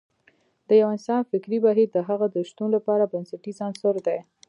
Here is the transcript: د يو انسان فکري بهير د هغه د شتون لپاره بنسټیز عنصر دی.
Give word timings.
د 0.67 0.69
يو 0.81 0.87
انسان 0.95 1.21
فکري 1.31 1.57
بهير 1.65 1.89
د 1.93 1.97
هغه 2.09 2.25
د 2.35 2.37
شتون 2.49 2.69
لپاره 2.77 3.09
بنسټیز 3.13 3.57
عنصر 3.67 3.95
دی. 4.07 4.19